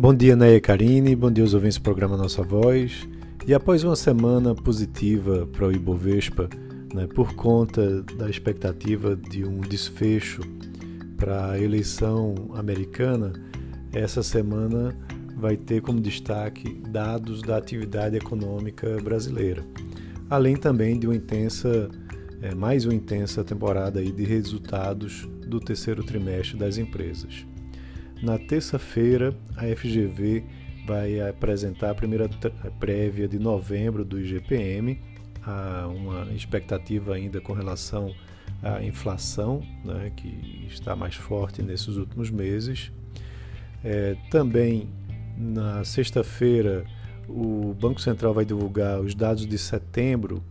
Bom 0.00 0.14
dia, 0.14 0.34
Neia 0.34 0.58
Karine, 0.62 1.14
bom 1.14 1.30
dia 1.30 1.44
aos 1.44 1.52
ouvintes 1.52 1.76
do 1.76 1.82
programa 1.82 2.16
Nossa 2.16 2.42
Voz. 2.42 3.06
E 3.46 3.52
após 3.52 3.84
uma 3.84 3.94
semana 3.94 4.54
positiva 4.54 5.46
para 5.52 5.66
o 5.66 5.72
Ibovespa, 5.72 6.48
né, 6.94 7.06
por 7.06 7.34
conta 7.34 8.00
da 8.16 8.30
expectativa 8.30 9.14
de 9.14 9.44
um 9.44 9.60
desfecho 9.60 10.40
para 11.18 11.50
a 11.50 11.60
eleição 11.60 12.34
americana, 12.54 13.34
essa 13.92 14.22
semana 14.22 14.96
vai 15.36 15.54
ter 15.54 15.82
como 15.82 16.00
destaque 16.00 16.80
dados 16.88 17.42
da 17.42 17.58
atividade 17.58 18.16
econômica 18.16 18.96
brasileira, 19.02 19.62
além 20.30 20.56
também 20.56 20.98
de 20.98 21.06
uma 21.06 21.14
intensa, 21.14 21.90
é, 22.40 22.54
mais 22.54 22.86
uma 22.86 22.94
intensa 22.94 23.44
temporada 23.44 24.00
aí 24.00 24.10
de 24.10 24.24
resultados 24.24 25.28
do 25.46 25.60
terceiro 25.60 26.02
trimestre 26.02 26.56
das 26.56 26.78
empresas. 26.78 27.44
Na 28.22 28.38
terça-feira, 28.38 29.34
a 29.56 29.64
FGV 29.74 30.44
vai 30.86 31.20
apresentar 31.20 31.90
a 31.90 31.94
primeira 31.94 32.28
prévia 32.78 33.26
de 33.26 33.38
novembro 33.38 34.04
do 34.04 34.20
IGPM, 34.20 35.00
há 35.42 35.88
uma 35.88 36.30
expectativa 36.34 37.14
ainda 37.14 37.40
com 37.40 37.54
relação 37.54 38.14
à 38.62 38.82
inflação, 38.82 39.62
né, 39.84 40.12
que 40.14 40.66
está 40.68 40.94
mais 40.94 41.14
forte 41.14 41.62
nesses 41.62 41.96
últimos 41.96 42.30
meses. 42.30 42.92
É, 43.82 44.16
também 44.30 44.88
na 45.38 45.82
sexta-feira, 45.84 46.84
o 47.26 47.74
Banco 47.80 48.00
Central 48.00 48.34
vai 48.34 48.44
divulgar 48.44 49.00
os 49.00 49.14
dados 49.14 49.46
de 49.46 49.56
setembro 49.56 50.44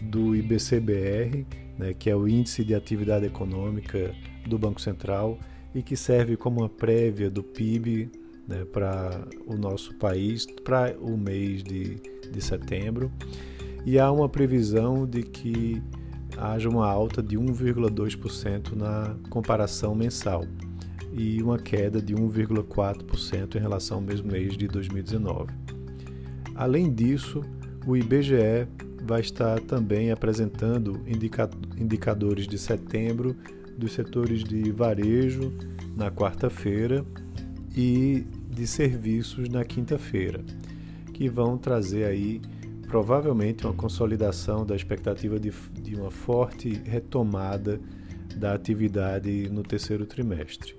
do 0.00 0.34
IBCBR, 0.34 1.46
né, 1.78 1.94
que 1.94 2.10
é 2.10 2.16
o 2.16 2.26
Índice 2.26 2.64
de 2.64 2.74
Atividade 2.74 3.26
Econômica 3.26 4.12
do 4.44 4.58
Banco 4.58 4.80
Central 4.80 5.38
e 5.74 5.82
que 5.82 5.96
serve 5.96 6.36
como 6.36 6.60
uma 6.60 6.68
prévia 6.68 7.30
do 7.30 7.42
PIB 7.42 8.10
né, 8.46 8.64
para 8.64 9.26
o 9.46 9.56
nosso 9.56 9.94
país 9.94 10.46
para 10.64 10.94
o 11.00 11.16
mês 11.16 11.62
de, 11.62 11.96
de 12.30 12.40
setembro. 12.42 13.10
E 13.84 13.98
há 13.98 14.10
uma 14.12 14.28
previsão 14.28 15.06
de 15.06 15.22
que 15.22 15.82
haja 16.36 16.68
uma 16.68 16.86
alta 16.86 17.22
de 17.22 17.36
1,2% 17.36 18.74
na 18.74 19.16
comparação 19.28 19.94
mensal 19.94 20.44
e 21.12 21.42
uma 21.42 21.58
queda 21.58 22.00
de 22.00 22.14
1,4% 22.14 23.56
em 23.56 23.58
relação 23.58 23.98
ao 23.98 24.02
mesmo 24.02 24.30
mês 24.30 24.56
de 24.56 24.66
2019. 24.66 25.52
Além 26.54 26.92
disso, 26.92 27.42
o 27.86 27.96
IBGE 27.96 28.66
vai 29.04 29.20
estar 29.20 29.60
também 29.60 30.10
apresentando 30.10 31.02
indicadores 31.76 32.46
de 32.46 32.56
setembro 32.56 33.36
dos 33.76 33.92
setores 33.92 34.44
de 34.44 34.70
varejo 34.70 35.52
na 35.96 36.10
quarta-feira 36.10 37.04
e 37.76 38.26
de 38.48 38.66
serviços 38.66 39.48
na 39.48 39.64
quinta-feira, 39.64 40.44
que 41.12 41.28
vão 41.28 41.56
trazer 41.56 42.04
aí 42.04 42.40
provavelmente 42.86 43.64
uma 43.64 43.72
consolidação 43.72 44.66
da 44.66 44.76
expectativa 44.76 45.40
de, 45.40 45.50
de 45.80 45.94
uma 45.94 46.10
forte 46.10 46.68
retomada 46.84 47.80
da 48.36 48.54
atividade 48.54 49.48
no 49.48 49.62
terceiro 49.62 50.04
trimestre. 50.04 50.74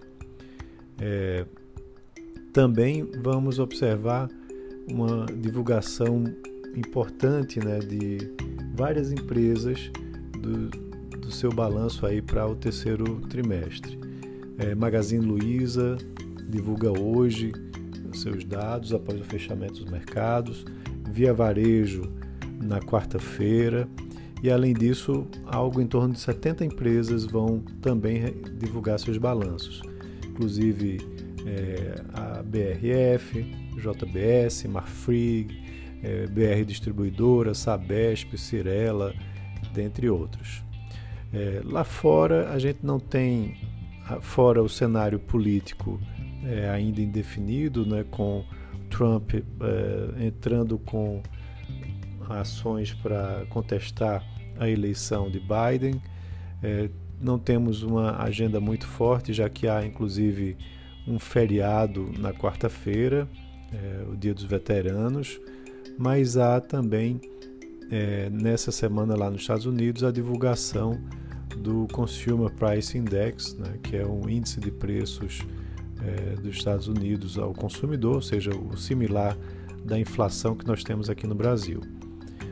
É, 0.99 1.45
também 2.53 3.09
vamos 3.21 3.57
observar 3.57 4.29
uma 4.87 5.25
divulgação 5.25 6.23
importante 6.75 7.59
né, 7.59 7.79
de 7.79 8.17
várias 8.75 9.11
empresas 9.11 9.91
do, 10.39 10.92
do 11.25 11.31
seu 11.31 11.51
balanço 11.51 12.05
aí 12.05 12.21
para 12.21 12.47
o 12.47 12.55
terceiro 12.55 13.21
trimestre. 13.29 13.99
É, 14.57 14.75
Magazine 14.75 15.25
Luiza 15.25 15.97
divulga 16.49 16.91
hoje 16.91 17.51
seus 18.13 18.43
dados 18.43 18.93
após 18.93 19.19
o 19.19 19.23
fechamento 19.23 19.81
dos 19.81 19.91
mercados, 19.91 20.65
Via 21.11 21.33
Varejo 21.33 22.11
na 22.61 22.79
quarta-feira 22.79 23.87
e 24.43 24.51
além 24.51 24.73
disso, 24.73 25.25
algo 25.45 25.79
em 25.79 25.87
torno 25.87 26.13
de 26.13 26.19
70 26.19 26.65
empresas 26.65 27.23
vão 27.23 27.59
também 27.81 28.35
divulgar 28.57 28.99
seus 28.99 29.17
balanços, 29.17 29.81
inclusive 30.27 30.97
é, 31.45 32.01
a 32.13 32.43
BRF, 32.43 33.41
JBS, 33.77 34.65
Marfrig, 34.65 35.47
é, 36.03 36.27
BR 36.27 36.65
Distribuidora, 36.65 37.53
Sabesp, 37.53 38.37
Cirela, 38.37 39.13
dentre 39.73 40.09
outros. 40.09 40.61
É, 41.33 41.61
lá 41.63 41.83
fora 41.83 42.51
a 42.51 42.59
gente 42.59 42.79
não 42.83 42.99
tem, 42.99 43.57
fora 44.21 44.61
o 44.61 44.69
cenário 44.69 45.17
político 45.17 45.99
é, 46.45 46.69
ainda 46.69 47.01
indefinido, 47.01 47.85
né, 47.85 48.05
com 48.11 48.45
Trump 48.89 49.33
é, 49.33 50.25
entrando 50.25 50.77
com 50.77 51.23
ações 52.29 52.93
para 52.93 53.45
contestar 53.49 54.23
a 54.59 54.69
eleição 54.69 55.29
de 55.29 55.39
Biden. 55.39 55.99
É, 56.61 56.89
não 57.19 57.39
temos 57.39 57.81
uma 57.81 58.21
agenda 58.21 58.59
muito 58.59 58.85
forte, 58.85 59.33
já 59.33 59.49
que 59.49 59.67
há 59.67 59.85
inclusive 59.85 60.55
um 61.07 61.17
feriado 61.17 62.11
na 62.17 62.31
quarta-feira, 62.31 63.27
é, 63.71 64.03
o 64.07 64.15
Dia 64.15 64.33
dos 64.33 64.43
Veteranos, 64.43 65.39
mas 65.97 66.37
há 66.37 66.61
também 66.61 67.19
é, 67.91 68.29
nessa 68.29 68.71
semana 68.71 69.15
lá 69.15 69.29
nos 69.29 69.41
Estados 69.41 69.65
Unidos 69.65 70.03
a 70.03 70.11
divulgação 70.11 70.99
do 71.57 71.87
Consumer 71.91 72.51
Price 72.51 72.97
Index, 72.97 73.55
né, 73.55 73.77
que 73.81 73.95
é 73.95 74.05
um 74.05 74.29
índice 74.29 74.59
de 74.59 74.71
preços 74.71 75.41
é, 76.01 76.35
dos 76.35 76.57
Estados 76.57 76.87
Unidos 76.87 77.37
ao 77.37 77.53
consumidor, 77.53 78.15
ou 78.15 78.21
seja, 78.21 78.51
o 78.51 78.77
similar 78.77 79.37
da 79.83 79.99
inflação 79.99 80.55
que 80.55 80.65
nós 80.65 80.83
temos 80.83 81.09
aqui 81.09 81.27
no 81.27 81.35
Brasil. 81.35 81.81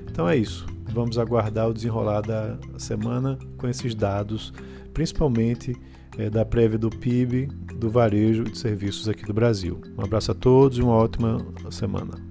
Então 0.10 0.28
é 0.28 0.36
isso. 0.36 0.66
Vamos 0.94 1.18
aguardar 1.18 1.70
o 1.70 1.74
desenrolar 1.74 2.22
da 2.22 2.58
semana 2.78 3.40
com 3.58 3.68
esses 3.68 3.96
dados, 3.96 4.54
principalmente 4.94 5.76
é, 6.18 6.30
da 6.30 6.44
prévia 6.44 6.78
do 6.78 6.90
PIB, 6.90 7.48
do 7.76 7.90
varejo 7.90 8.44
e 8.44 8.52
de 8.52 8.58
serviços 8.58 9.08
aqui 9.08 9.26
do 9.26 9.34
Brasil. 9.34 9.82
Um 9.98 10.04
abraço 10.04 10.32
a 10.32 10.36
todos 10.36 10.78
e 10.78 10.82
uma 10.82 10.94
ótima 10.94 11.38
semana. 11.70 12.31